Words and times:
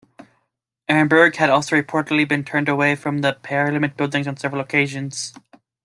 Arenburg 0.89 1.35
had 1.35 1.51
also 1.51 1.75
reportedly 1.79 2.27
been 2.27 2.43
turned 2.43 2.67
away 2.67 2.95
from 2.95 3.19
the 3.19 3.37
Parliament 3.43 3.95
Buildings 3.97 4.27
on 4.27 4.35
several 4.35 4.59
occasions. 4.59 5.31